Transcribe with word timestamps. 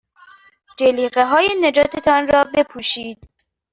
جلیقههای 0.77 1.55
نجات 1.65 1.99
تان 1.99 2.27
را 2.27 2.43
بپوشید. 2.43 3.29